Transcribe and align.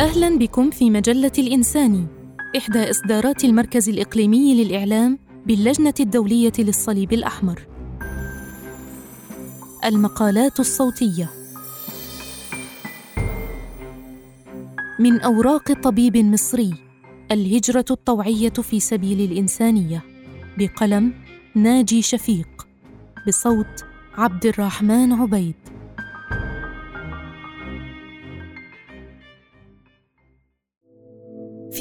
أهلا 0.00 0.38
بكم 0.38 0.70
في 0.70 0.90
مجلة 0.90 1.32
الإنساني 1.38 2.06
إحدى 2.56 2.90
إصدارات 2.90 3.44
المركز 3.44 3.88
الإقليمي 3.88 4.64
للإعلام 4.64 5.18
باللجنة 5.46 5.94
الدولية 6.00 6.52
للصليب 6.58 7.12
الأحمر. 7.12 7.66
المقالات 9.84 10.60
الصوتية 10.60 11.30
من 14.98 15.20
أوراق 15.20 15.72
طبيب 15.72 16.16
مصري 16.16 16.74
الهجرة 17.32 17.84
الطوعية 17.90 18.48
في 18.50 18.80
سبيل 18.80 19.30
الإنسانية 19.32 20.02
بقلم 20.58 21.14
ناجي 21.54 22.02
شفيق 22.02 22.66
بصوت 23.28 23.84
عبد 24.18 24.46
الرحمن 24.46 25.12
عبيد 25.12 25.54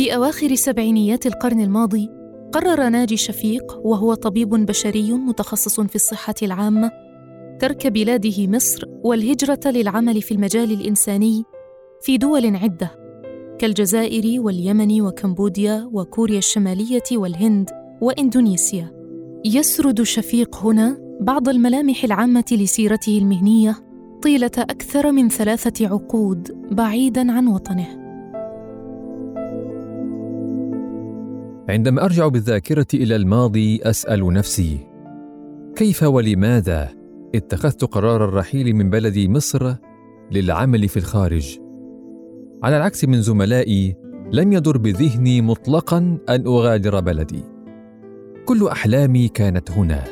في 0.03 0.15
أواخر 0.15 0.55
سبعينيات 0.55 1.25
القرن 1.25 1.61
الماضي 1.61 2.09
قرر 2.51 2.89
ناجي 2.89 3.17
شفيق 3.17 3.79
وهو 3.83 4.13
طبيب 4.13 4.49
بشري 4.49 5.11
متخصص 5.11 5.79
في 5.79 5.95
الصحة 5.95 6.33
العامة 6.43 6.91
ترك 7.59 7.87
بلاده 7.87 8.47
مصر 8.47 8.85
والهجرة 9.03 9.59
للعمل 9.65 10.21
في 10.21 10.33
المجال 10.33 10.71
الإنساني 10.71 11.43
في 12.01 12.17
دول 12.17 12.55
عدة 12.55 12.91
كالجزائر 13.59 14.41
واليمن 14.41 15.01
وكمبوديا 15.01 15.89
وكوريا 15.93 16.37
الشمالية 16.37 17.03
والهند 17.11 17.69
وإندونيسيا. 18.01 18.91
يسرد 19.45 20.01
شفيق 20.01 20.55
هنا 20.55 20.97
بعض 21.21 21.49
الملامح 21.49 22.03
العامة 22.03 22.45
لسيرته 22.51 23.17
المهنية 23.17 23.75
طيلة 24.23 24.51
أكثر 24.57 25.11
من 25.11 25.29
ثلاثة 25.29 25.87
عقود 25.87 26.67
بعيداً 26.71 27.31
عن 27.31 27.47
وطنه. 27.47 28.02
عندما 31.69 32.05
أرجع 32.05 32.27
بالذاكرة 32.27 32.87
إلى 32.93 33.15
الماضي 33.15 33.79
أسأل 33.83 34.33
نفسي 34.33 34.77
كيف 35.75 36.03
ولماذا 36.03 36.89
اتخذت 37.35 37.83
قرار 37.83 38.25
الرحيل 38.25 38.75
من 38.75 38.89
بلدي 38.89 39.29
مصر 39.29 39.73
للعمل 40.31 40.87
في 40.87 40.97
الخارج؟ 40.97 41.59
على 42.63 42.77
العكس 42.77 43.05
من 43.05 43.21
زملائي 43.21 43.95
لم 44.31 44.53
يدر 44.53 44.77
بذهني 44.77 45.41
مطلقا 45.41 46.17
أن 46.29 46.47
أغادر 46.47 46.99
بلدي. 46.99 47.43
كل 48.45 48.67
أحلامي 48.67 49.27
كانت 49.27 49.71
هنا 49.71 50.03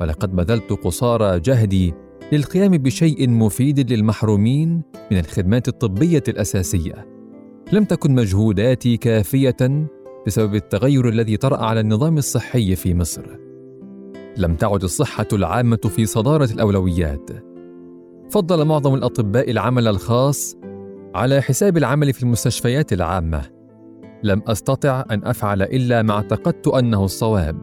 ولقد 0.00 0.36
بذلت 0.36 0.72
قصارى 0.72 1.40
جهدي 1.40 1.94
للقيام 2.32 2.70
بشيء 2.70 3.30
مفيد 3.30 3.92
للمحرومين 3.92 4.82
من 5.10 5.18
الخدمات 5.18 5.68
الطبية 5.68 6.22
الأساسية. 6.28 7.06
لم 7.72 7.84
تكن 7.84 8.14
مجهوداتي 8.14 8.96
كافية 8.96 9.88
بسبب 10.26 10.54
التغير 10.54 11.08
الذي 11.08 11.36
طرأ 11.36 11.64
على 11.64 11.80
النظام 11.80 12.18
الصحي 12.18 12.76
في 12.76 12.94
مصر. 12.94 13.22
لم 14.36 14.54
تعد 14.54 14.82
الصحة 14.82 15.26
العامة 15.32 15.76
في 15.76 16.06
صدارة 16.06 16.52
الأولويات. 16.52 17.30
فضل 18.30 18.64
معظم 18.64 18.94
الأطباء 18.94 19.50
العمل 19.50 19.88
الخاص 19.88 20.56
على 21.14 21.42
حساب 21.42 21.76
العمل 21.76 22.12
في 22.12 22.22
المستشفيات 22.22 22.92
العامة. 22.92 23.42
لم 24.22 24.42
أستطع 24.46 25.04
أن 25.10 25.24
أفعل 25.24 25.62
إلا 25.62 26.02
ما 26.02 26.12
اعتقدت 26.12 26.68
أنه 26.68 27.04
الصواب. 27.04 27.58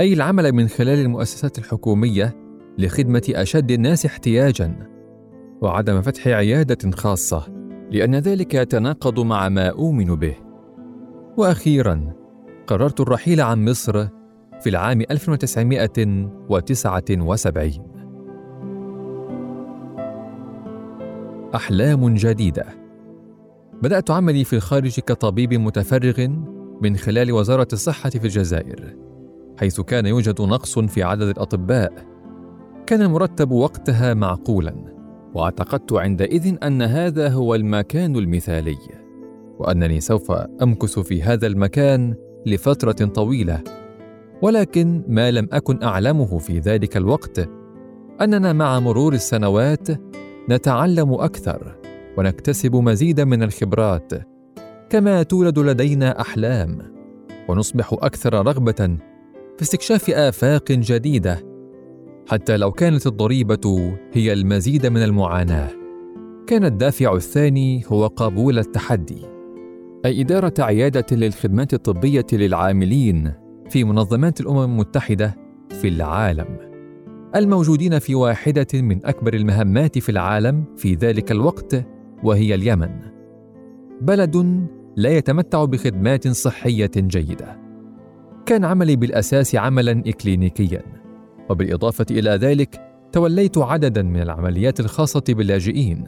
أي 0.00 0.12
العمل 0.12 0.52
من 0.52 0.68
خلال 0.68 0.98
المؤسسات 0.98 1.58
الحكومية 1.58 2.36
لخدمة 2.78 3.22
أشد 3.30 3.70
الناس 3.70 4.06
احتياجًا، 4.06 4.88
وعدم 5.60 6.00
فتح 6.00 6.26
عيادة 6.26 6.90
خاصة، 6.90 7.46
لأن 7.90 8.14
ذلك 8.14 8.54
يتناقض 8.54 9.20
مع 9.20 9.48
ما 9.48 9.68
أؤمن 9.68 10.14
به. 10.14 10.34
وأخيرا 11.36 12.12
قررت 12.66 13.00
الرحيل 13.00 13.40
عن 13.40 13.64
مصر 13.64 14.06
في 14.60 14.68
العام 14.68 15.00
1979 15.00 17.92
أحلام 21.54 22.14
جديدة. 22.14 22.64
بدأت 23.82 24.10
عملي 24.10 24.44
في 24.44 24.56
الخارج 24.56 25.00
كطبيب 25.00 25.54
متفرغ 25.54 26.28
من 26.82 26.96
خلال 26.96 27.32
وزارة 27.32 27.68
الصحة 27.72 28.10
في 28.10 28.24
الجزائر 28.24 28.96
حيث 29.58 29.80
كان 29.80 30.06
يوجد 30.06 30.40
نقص 30.40 30.78
في 30.78 31.02
عدد 31.02 31.28
الأطباء. 31.28 31.92
كان 32.86 33.02
المرتب 33.02 33.50
وقتها 33.50 34.14
معقولا 34.14 34.74
وأعتقدت 35.34 35.92
عندئذ 35.92 36.56
أن 36.62 36.82
هذا 36.82 37.28
هو 37.28 37.54
المكان 37.54 38.16
المثالي. 38.16 39.01
وأنني 39.62 40.00
سوف 40.00 40.30
امكث 40.62 40.98
في 40.98 41.22
هذا 41.22 41.46
المكان 41.46 42.14
لفترة 42.46 42.92
طويلة. 42.92 43.60
ولكن 44.42 45.02
ما 45.08 45.30
لم 45.30 45.48
أكن 45.52 45.82
أعلمه 45.82 46.38
في 46.38 46.58
ذلك 46.58 46.96
الوقت 46.96 47.48
أننا 48.20 48.52
مع 48.52 48.80
مرور 48.80 49.12
السنوات 49.12 49.88
نتعلم 50.50 51.14
أكثر 51.14 51.76
ونكتسب 52.18 52.76
مزيدا 52.76 53.24
من 53.24 53.42
الخبرات 53.42 54.12
كما 54.90 55.22
تولد 55.22 55.58
لدينا 55.58 56.20
أحلام 56.20 56.78
ونصبح 57.48 57.92
أكثر 57.92 58.46
رغبة 58.46 58.96
في 59.56 59.62
استكشاف 59.62 60.10
آفاق 60.10 60.72
جديدة 60.72 61.52
حتى 62.28 62.56
لو 62.56 62.72
كانت 62.72 63.06
الضريبة 63.06 63.94
هي 64.12 64.32
المزيد 64.32 64.86
من 64.86 65.02
المعاناة. 65.02 65.68
كان 66.46 66.64
الدافع 66.64 67.14
الثاني 67.14 67.84
هو 67.86 68.06
قبول 68.06 68.58
التحدي. 68.58 69.31
أي 70.06 70.20
إدارة 70.20 70.54
عيادة 70.58 71.06
للخدمات 71.12 71.74
الطبية 71.74 72.26
للعاملين 72.32 73.32
في 73.68 73.84
منظمات 73.84 74.40
الأمم 74.40 74.64
المتحدة 74.64 75.36
في 75.70 75.88
العالم. 75.88 76.46
الموجودين 77.36 77.98
في 77.98 78.14
واحدة 78.14 78.66
من 78.74 79.06
أكبر 79.06 79.34
المهمات 79.34 79.98
في 79.98 80.08
العالم 80.08 80.64
في 80.76 80.94
ذلك 80.94 81.32
الوقت 81.32 81.86
وهي 82.22 82.54
اليمن. 82.54 82.90
بلد 84.00 84.66
لا 84.96 85.10
يتمتع 85.10 85.64
بخدمات 85.64 86.28
صحية 86.28 86.90
جيدة. 86.96 87.58
كان 88.46 88.64
عملي 88.64 88.96
بالأساس 88.96 89.54
عملا 89.54 90.02
إكلينيكيا. 90.06 90.82
وبالإضافة 91.50 92.06
إلى 92.10 92.30
ذلك 92.30 92.80
توليت 93.12 93.58
عددا 93.58 94.02
من 94.02 94.22
العمليات 94.22 94.80
الخاصة 94.80 95.24
باللاجئين. 95.28 96.04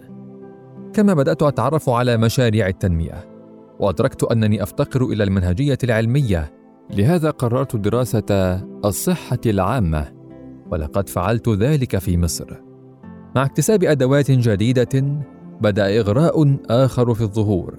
كما 0.93 1.15
بدأت 1.15 1.43
أتعرف 1.43 1.91
على 1.91 2.17
مشاريع 2.17 2.69
التنمية. 2.69 3.34
وأدركت 3.81 4.23
أنني 4.23 4.63
أفتقر 4.63 5.05
إلى 5.05 5.25
المنهجية 5.25 5.79
العلمية. 5.85 6.53
لهذا 6.91 7.31
قررت 7.31 7.77
دراسة 7.77 8.61
الصحة 8.85 9.39
العامة 9.47 10.13
ولقد 10.71 11.09
فعلت 11.09 11.49
ذلك 11.49 11.99
في 11.99 12.17
مصر. 12.17 12.47
مع 13.37 13.45
اكتساب 13.45 13.85
أدوات 13.85 14.31
جديدة 14.31 15.23
بدأ 15.61 16.01
إغراء 16.01 16.57
آخر 16.71 17.15
في 17.15 17.21
الظهور. 17.21 17.79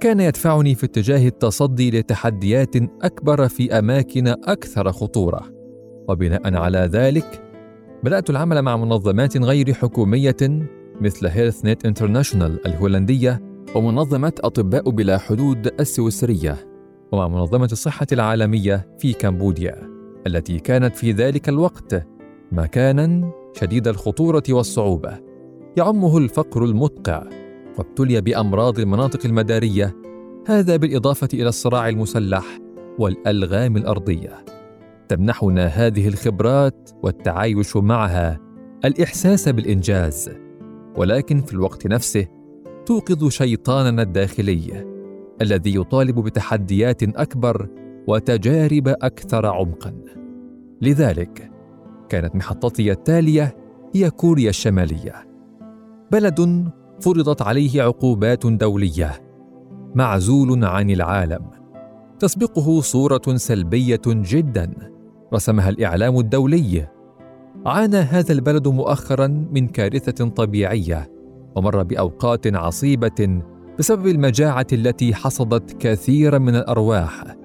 كان 0.00 0.20
يدفعني 0.20 0.74
في 0.74 0.86
اتجاه 0.86 1.28
التصدي 1.28 1.90
لتحديات 1.90 2.76
أكبر 3.02 3.48
في 3.48 3.78
أماكن 3.78 4.28
أكثر 4.28 4.92
خطورة. 4.92 5.42
وبناء 6.08 6.54
على 6.54 6.78
ذلك 6.78 7.42
بدأت 8.04 8.30
العمل 8.30 8.62
مع 8.62 8.76
منظمات 8.76 9.36
غير 9.36 9.74
حكومية 9.74 10.36
مثل 11.00 11.26
هيلث 11.26 11.64
نت 11.64 11.86
انترناشونال 11.86 12.66
الهولندية 12.66 13.45
ومنظمة 13.76 14.32
أطباء 14.40 14.90
بلا 14.90 15.18
حدود 15.18 15.80
السويسرية 15.80 16.56
ومع 17.12 17.28
منظمة 17.28 17.68
الصحة 17.72 18.06
العالمية 18.12 18.96
في 18.98 19.12
كمبوديا 19.12 19.90
التي 20.26 20.58
كانت 20.58 20.96
في 20.96 21.12
ذلك 21.12 21.48
الوقت 21.48 22.06
مكانا 22.52 23.32
شديد 23.52 23.88
الخطورة 23.88 24.42
والصعوبة. 24.50 25.20
يعمه 25.76 26.18
الفقر 26.18 26.64
المدقع 26.64 27.22
وابتلي 27.78 28.20
بأمراض 28.20 28.78
المناطق 28.78 29.26
المدارية 29.26 29.96
هذا 30.46 30.76
بالإضافة 30.76 31.28
إلى 31.34 31.48
الصراع 31.48 31.88
المسلح 31.88 32.44
والألغام 32.98 33.76
الأرضية. 33.76 34.44
تمنحنا 35.08 35.66
هذه 35.66 36.08
الخبرات 36.08 36.90
والتعايش 37.02 37.76
معها 37.76 38.40
الإحساس 38.84 39.48
بالإنجاز 39.48 40.30
ولكن 40.96 41.40
في 41.40 41.52
الوقت 41.52 41.86
نفسه 41.86 42.35
توقظ 42.86 43.28
شيطاننا 43.28 44.02
الداخلي 44.02 44.86
الذي 45.42 45.76
يطالب 45.76 46.20
بتحديات 46.20 47.02
أكبر 47.02 47.68
وتجارب 48.06 48.88
أكثر 48.88 49.46
عمقا. 49.46 49.94
لذلك 50.82 51.50
كانت 52.08 52.36
محطتي 52.36 52.92
التالية 52.92 53.56
هي 53.94 54.10
كوريا 54.10 54.50
الشمالية. 54.50 55.28
بلد 56.12 56.70
فرضت 57.00 57.42
عليه 57.42 57.82
عقوبات 57.82 58.46
دولية 58.46 59.12
معزول 59.94 60.64
عن 60.64 60.90
العالم. 60.90 61.50
تسبقه 62.18 62.80
صورة 62.80 63.36
سلبية 63.36 64.02
جدا 64.06 64.70
رسمها 65.34 65.68
الإعلام 65.68 66.18
الدولي. 66.18 66.86
عانى 67.66 67.96
هذا 67.96 68.32
البلد 68.32 68.68
مؤخرا 68.68 69.26
من 69.26 69.68
كارثة 69.68 70.28
طبيعية 70.28 71.15
ومر 71.56 71.82
بأوقات 71.82 72.54
عصيبة 72.54 73.42
بسبب 73.78 74.06
المجاعة 74.06 74.66
التي 74.72 75.14
حصدت 75.14 75.76
كثيرا 75.80 76.38
من 76.38 76.56
الأرواح 76.56 77.36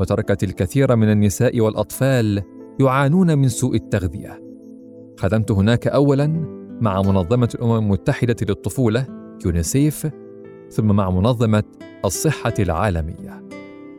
وتركت 0.00 0.44
الكثير 0.44 0.96
من 0.96 1.10
النساء 1.12 1.60
والأطفال 1.60 2.42
يعانون 2.80 3.38
من 3.38 3.48
سوء 3.48 3.74
التغذية. 3.74 4.42
خدمت 5.18 5.50
هناك 5.50 5.86
اولا 5.86 6.26
مع 6.80 7.02
منظمة 7.02 7.48
الامم 7.54 7.76
المتحده 7.76 8.36
للطفولة 8.42 9.06
يونيسيف 9.44 10.06
ثم 10.70 10.86
مع 10.86 11.10
منظمة 11.10 11.64
الصحة 12.04 12.54
العالمية. 12.58 13.48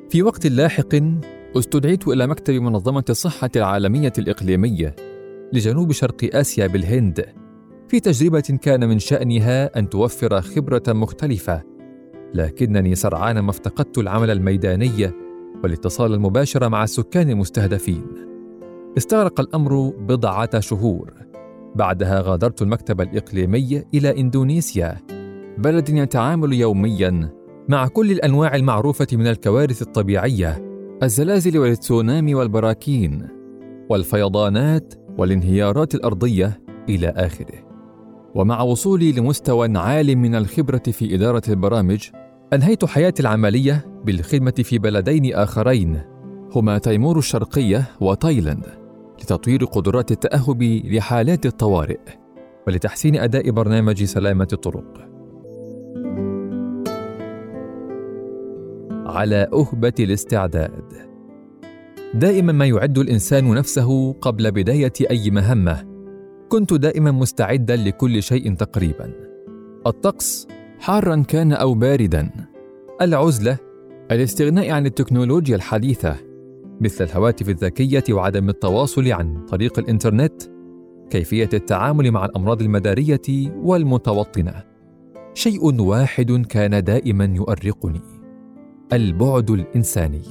في 0.09 0.23
وقت 0.23 0.47
لاحق 0.47 0.95
استدعيت 1.57 2.07
إلى 2.07 2.27
مكتب 2.27 2.53
منظمة 2.53 3.03
الصحة 3.09 3.49
العالمية 3.55 4.13
الإقليمية 4.17 4.95
لجنوب 5.53 5.91
شرق 5.91 6.35
آسيا 6.35 6.67
بالهند 6.67 7.25
في 7.89 7.99
تجربة 7.99 8.59
كان 8.61 8.89
من 8.89 8.99
شأنها 8.99 9.79
أن 9.79 9.89
توفر 9.89 10.41
خبرة 10.41 10.83
مختلفة 10.87 11.63
لكنني 12.33 12.95
سرعان 12.95 13.39
ما 13.39 13.49
افتقدت 13.49 13.97
العمل 13.97 14.29
الميداني 14.29 15.11
والاتصال 15.63 16.13
المباشر 16.13 16.69
مع 16.69 16.83
السكان 16.83 17.29
المستهدفين 17.29 18.05
استغرق 18.97 19.39
الأمر 19.39 19.93
بضعة 19.99 20.59
شهور. 20.59 21.13
بعدها 21.75 22.21
غادرت 22.21 22.61
المكتب 22.61 23.01
الإقليمي 23.01 23.83
إلى 23.93 24.19
إندونيسيا 24.19 24.97
بلد 25.57 25.89
يتعامل 25.89 26.53
يوميا 26.53 27.29
مع 27.69 27.87
كل 27.87 28.11
الأنواع 28.11 28.55
المعروفة 28.55 29.07
من 29.13 29.27
الكوارث 29.27 29.81
الطبيعية 29.81 30.69
الزلازل 31.03 31.57
والتسونامي 31.57 32.35
والبراكين 32.35 33.27
والفيضانات 33.89 34.93
والانهيارات 35.17 35.95
الأرضية 35.95 36.61
إلى 36.89 37.07
آخره. 37.07 37.68
ومع 38.35 38.61
وصولي 38.61 39.11
لمستوى 39.11 39.77
عال 39.77 40.15
من 40.15 40.35
الخبرة 40.35 40.83
في 40.91 41.15
إدارة 41.15 41.41
البرامج 41.49 42.09
أنهيت 42.53 42.85
حياتي 42.85 43.21
العملية 43.21 43.85
بالخدمة 44.05 44.51
في 44.51 44.77
بلدين 44.77 45.33
آخرين 45.33 46.01
هما 46.55 46.77
تيمور 46.77 47.17
الشرقية 47.17 47.85
وتايلاند 48.01 48.65
لتطوير 49.21 49.65
قدرات 49.65 50.11
التأهب 50.11 50.63
لحالات 50.63 51.45
الطوارئ 51.45 51.99
ولتحسين 52.67 53.15
أداء 53.15 53.51
برنامج 53.51 54.03
سلامة 54.03 54.47
الطرق. 54.53 55.09
على 59.05 59.47
أهبة 59.53 59.93
الاستعداد. 59.99 61.09
دائما 62.13 62.51
ما 62.51 62.65
يعد 62.65 62.97
الإنسان 62.97 63.53
نفسه 63.53 64.13
قبل 64.13 64.51
بداية 64.51 64.93
أي 65.11 65.31
مهمة 65.31 65.88
كنت 66.49 66.73
دائما 66.73 67.11
مستعدا 67.11 67.75
لكل 67.75 68.23
شيء 68.23 68.53
تقريبا. 68.53 69.13
الطقس 69.87 70.47
حارا 70.79 71.23
كان 71.27 71.53
أو 71.53 71.73
باردا. 71.73 72.29
العزلة 73.01 73.57
الاستغناء 74.11 74.71
عن 74.71 74.85
التكنولوجيا 74.85 75.55
الحديثة 75.55 76.15
مثل 76.81 77.03
الهواتف 77.03 77.49
الذكية 77.49 78.03
وعدم 78.09 78.49
التواصل 78.49 79.11
عن 79.11 79.45
طريق 79.45 79.79
الإنترنت 79.79 80.43
كيفية 81.09 81.49
التعامل 81.53 82.11
مع 82.11 82.25
الأمراض 82.25 82.61
المدارية 82.61 83.51
والمتوطنة. 83.63 84.63
شيء 85.33 85.81
واحد 85.81 86.31
كان 86.31 86.83
دائما 86.83 87.25
يؤرقني 87.25 88.01
البعد 88.93 89.49
الإنساني. 89.51 90.21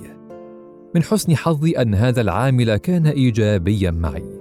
من 0.94 1.03
حسن 1.03 1.37
حظي 1.37 1.73
أن 1.73 1.94
هذا 1.94 2.20
العامل 2.20 2.76
كان 2.76 3.06
ايجابيا 3.06 3.91
معي. 3.91 4.38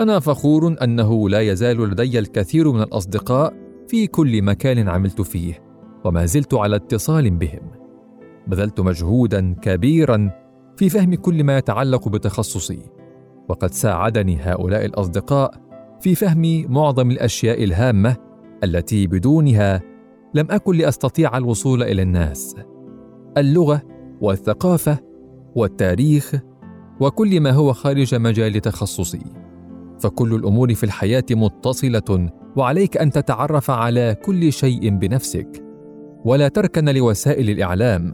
أنا 0.00 0.20
فخور 0.20 0.76
أنه 0.82 1.28
لا 1.28 1.40
يزال 1.40 1.90
لدي 1.90 2.18
الكثير 2.18 2.72
من 2.72 2.82
الأصدقاء 2.82 3.54
في 3.88 4.06
كل 4.06 4.42
مكان 4.42 4.88
عملت 4.88 5.20
فيه 5.20 5.62
وما 6.04 6.26
زلت 6.26 6.54
على 6.54 6.76
اتصال 6.76 7.30
بهم. 7.30 7.70
بذلت 8.46 8.80
مجهودا 8.80 9.54
كبيرا 9.62 10.30
في 10.76 10.88
فهم 10.88 11.14
كل 11.14 11.44
ما 11.44 11.58
يتعلق 11.58 12.08
بتخصصي 12.08 12.78
وقد 13.48 13.72
ساعدني 13.72 14.38
هؤلاء 14.40 14.84
الأصدقاء 14.84 15.54
في 16.00 16.14
فهم 16.14 16.72
معظم 16.72 17.10
الأشياء 17.10 17.64
الهامة 17.64 18.16
التي 18.64 19.06
بدونها 19.06 19.82
لم 20.34 20.46
أكن 20.50 20.76
لأستطيع 20.76 21.36
الوصول 21.36 21.82
إلى 21.82 22.02
الناس. 22.02 22.56
اللغة 23.38 23.82
والثقافة 24.20 24.98
والتاريخ 25.54 26.34
وكل 27.00 27.40
ما 27.40 27.50
هو 27.50 27.72
خارج 27.72 28.14
مجال 28.14 28.60
تخصصي. 28.60 29.39
فكل 30.00 30.34
الأمور 30.34 30.74
في 30.74 30.84
الحياة 30.84 31.24
متصلة 31.30 32.30
وعليك 32.56 32.96
أن 32.96 33.10
تتعرف 33.10 33.70
على 33.70 34.16
كل 34.24 34.52
شيء 34.52 34.90
بنفسك. 34.90 35.64
ولا 36.24 36.48
تركن 36.48 36.88
لوسائل 36.88 37.50
الإعلام 37.50 38.12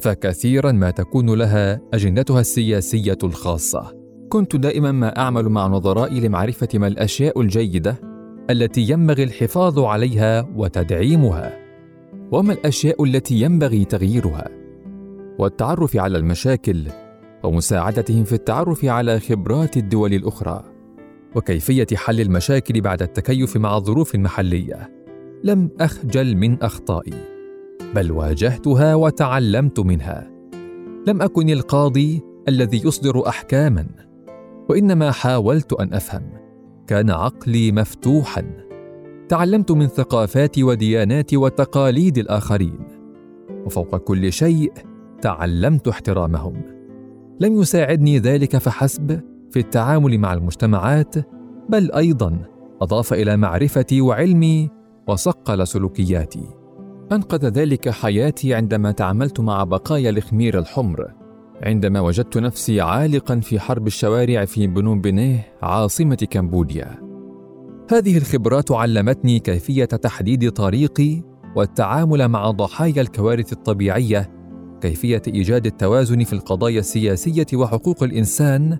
فكثيرا 0.00 0.72
ما 0.72 0.90
تكون 0.90 1.34
لها 1.34 1.80
أجندتها 1.94 2.40
السياسية 2.40 3.18
الخاصة. 3.24 3.96
كنت 4.28 4.56
دائما 4.56 4.92
ما 4.92 5.18
أعمل 5.18 5.48
مع 5.48 5.66
نظرائي 5.66 6.20
لمعرفة 6.20 6.68
ما 6.74 6.86
الأشياء 6.86 7.40
الجيدة 7.40 8.00
التي 8.50 8.80
ينبغي 8.80 9.24
الحفاظ 9.24 9.78
عليها 9.78 10.48
وتدعيمها. 10.56 11.58
وما 12.32 12.52
الأشياء 12.52 13.04
التي 13.04 13.40
ينبغي 13.40 13.84
تغييرها؟ 13.84 14.48
والتعرف 15.38 15.96
على 15.96 16.18
المشاكل 16.18 16.86
ومساعدتهم 17.44 18.24
في 18.24 18.32
التعرف 18.32 18.84
على 18.84 19.20
خبرات 19.20 19.76
الدول 19.76 20.14
الأخرى. 20.14 20.69
وكيفية 21.34 21.86
حل 21.94 22.20
المشاكل 22.20 22.80
بعد 22.80 23.02
التكيف 23.02 23.56
مع 23.56 23.76
الظروف 23.76 24.14
المحليه 24.14 25.00
لم 25.44 25.70
أخجل 25.80 26.36
من 26.36 26.62
أخطائي 26.62 27.24
بل 27.94 28.12
واجهتها 28.12 28.94
وتعلمت 28.94 29.80
منها. 29.80 30.30
لم 31.06 31.22
أكن 31.22 31.50
القاضي 31.50 32.22
الذي 32.48 32.86
يصدر 32.86 33.28
احكاما 33.28 33.86
وإنما 34.68 35.10
حاولت 35.10 35.72
أن 35.72 35.94
أفهم. 35.94 36.22
كان 36.86 37.10
عقلي 37.10 37.72
مفتوحا. 37.72 38.44
تعلمت 39.28 39.72
من 39.72 39.86
ثقافات 39.86 40.58
وديانات 40.58 41.34
وتقاليد 41.34 42.18
الآخرين. 42.18 42.78
وفوق 43.66 43.96
كل 43.96 44.32
شيء 44.32 44.72
تعلمت 45.22 45.88
احترامهم. 45.88 46.62
لم 47.40 47.60
يساعدني 47.60 48.18
ذلك 48.18 48.56
فحسب 48.56 49.20
في 49.50 49.58
التعامل 49.58 50.18
مع 50.18 50.32
المجتمعات 50.32 51.14
بل 51.68 51.92
أيضا 51.92 52.38
أضاف 52.82 53.12
إلى 53.12 53.36
معرفتي 53.36 54.00
وعلمي 54.00 54.70
وصقل 55.08 55.66
سلوكياتي. 55.66 56.48
أنقذ 57.12 57.46
ذلك 57.46 57.88
حياتي 57.88 58.54
عندما 58.54 58.92
تعاملت 58.92 59.40
مع 59.40 59.64
بقايا 59.64 60.10
الخمير 60.10 60.58
الحمر. 60.58 61.12
عندما 61.62 62.00
وجدت 62.00 62.38
نفسي 62.38 62.80
عالقا 62.80 63.40
في 63.40 63.60
حرب 63.60 63.86
الشوارع 63.86 64.44
في 64.44 64.66
بنوم 64.66 65.00
بنيه 65.00 65.46
عاصمة 65.62 66.26
كمبوديا. 66.30 67.10
هذه 67.92 68.18
الخبرات 68.18 68.72
علمتني 68.72 69.38
كيفية 69.38 69.84
تحديد 69.84 70.50
طريقي 70.50 71.22
والتعامل 71.56 72.28
مع 72.28 72.50
ضحايا 72.50 73.00
الكوارث 73.02 73.52
الطبيعية 73.52 74.30
كيفية 74.80 75.22
إيجاد 75.28 75.66
التوازن 75.66 76.24
في 76.24 76.32
القضايا 76.32 76.78
السياسية 76.78 77.46
وحقوق 77.54 78.02
الإنسان 78.02 78.78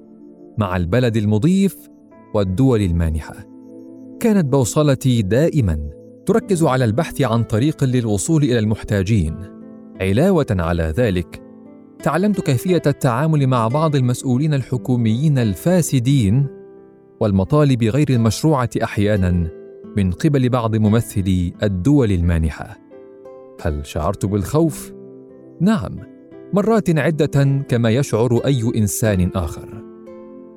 مع 0.60 0.76
البلد 0.76 1.16
المضيف 1.16 1.76
والدول 2.34 2.82
المانحة. 2.82 3.34
كانت 4.20 4.44
بوصلتي 4.44 5.22
دائما 5.22 5.90
تركز 6.26 6.62
على 6.64 6.84
البحث 6.84 7.22
عن 7.22 7.42
طريق 7.42 7.84
للوصول 7.84 8.42
إلى 8.42 8.58
المحتاجين. 8.58 9.36
علاوة 10.00 10.46
على 10.50 10.82
ذلك 10.82 11.42
تعلمت 12.02 12.40
كيفية 12.40 12.82
التعامل 12.86 13.46
مع 13.46 13.68
بعض 13.68 13.96
المسؤولين 13.96 14.54
الحكوميين 14.54 15.38
الفاسدين 15.38 16.46
والمطالب 17.20 17.84
غير 17.84 18.10
المشروعة 18.10 18.70
أحيانا 18.82 19.50
من 19.96 20.10
قبل 20.10 20.48
بعض 20.48 20.76
ممثلي 20.76 21.52
الدول 21.62 22.12
المانحة. 22.12 22.78
هل 23.62 23.86
شعرت 23.86 24.26
بالخوف؟ 24.26 24.92
نعم 25.60 25.98
مرات 26.52 26.98
عدة 26.98 27.64
كما 27.68 27.90
يشعر 27.90 28.40
أي 28.46 28.62
إنسان 28.76 29.30
آخر. 29.34 29.89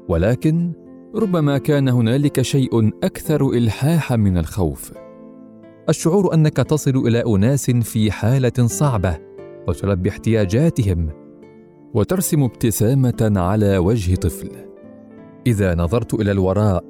ولكن 0.09 0.71
ربما 1.15 1.57
كان 1.57 1.89
هنالك 1.89 2.41
شيء 2.41 2.87
أكثر 3.03 3.49
الحاحا 3.49 4.15
من 4.15 4.37
الخوف. 4.37 4.91
الشعور 5.89 6.33
أنك 6.33 6.57
تصل 6.57 7.07
إلى 7.07 7.23
أناس 7.35 7.71
في 7.71 8.11
حالة 8.11 8.67
صعبة 8.67 9.17
وتلبي 9.67 10.09
احتياجاتهم 10.09 11.09
وترسم 11.93 12.43
ابتسامة 12.43 13.33
على 13.35 13.77
وجه 13.77 14.15
طفل. 14.15 14.49
إذا 15.47 15.75
نظرت 15.75 16.13
إلى 16.13 16.31
الوراء 16.31 16.85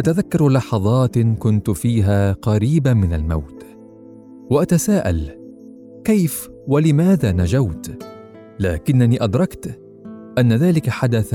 أتذكر 0.00 0.48
لحظات 0.48 1.18
كنت 1.18 1.70
فيها 1.70 2.32
قريبا 2.32 2.94
من 2.94 3.12
الموت. 3.12 3.64
وأتساءل 4.50 5.30
كيف 6.04 6.48
ولماذا 6.68 7.32
نجوت؟ 7.32 8.04
لكنني 8.60 9.24
أدركت 9.24 9.80
أن 10.38 10.52
ذلك 10.52 10.90
حدث 10.90 11.34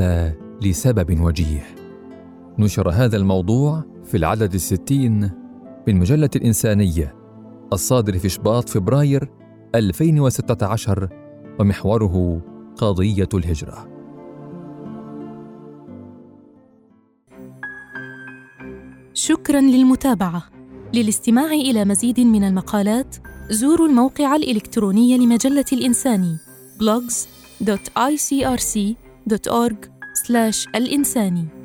لسبب 0.62 1.22
وجيه 1.22 1.76
نشر 2.60 2.90
هذا 2.90 3.18
الموضوع 3.18 3.84
في 4.06 4.18
العدد 4.18 4.54
الستين 4.54 5.32
من 5.88 6.00
مجلة 6.00 6.30
الإنسانية 6.36 7.16
الصادر 7.74 8.18
في 8.18 8.30
شباط 8.30 8.70
فبراير 8.70 9.30
2016 9.76 11.10
ومحوره 11.60 12.42
قضية 12.78 13.30
الهجرة. 13.34 13.88
شكرا 19.14 19.62
للمتابعة. 19.62 20.44
للاستماع 20.94 21.52
إلى 21.52 21.86
مزيد 21.86 22.20
من 22.20 22.44
المقالات 22.44 23.16
زوروا 23.50 23.88
الموقع 23.88 24.36
الإلكتروني 24.36 25.18
لمجلة 25.18 25.66
الإنساني 25.74 26.38
الإنساني. 30.76 31.61